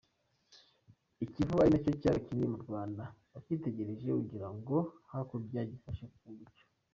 I 1.23 1.25
Kivu 1.31 1.55
ari 1.59 1.69
nacyo 1.73 1.91
kiyaga 1.99 2.23
kinini 2.25 2.51
mu 2.53 2.59
Rwanda, 2.65 3.03
ukitegereje 3.39 4.07
agirango 4.19 4.77
hakurya 5.11 5.61
gifashe 5.71 6.05
ku 6.15 6.27
bicu. 6.37 6.63